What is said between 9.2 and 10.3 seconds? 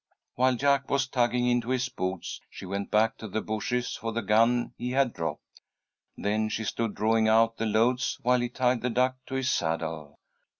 to his saddle.